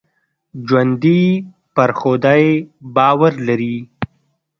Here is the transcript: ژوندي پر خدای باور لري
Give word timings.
ژوندي 0.67 1.21
پر 1.75 1.89
خدای 1.99 2.45
باور 2.95 3.33
لري 3.47 3.75